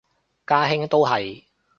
[0.47, 1.43] 家兄都係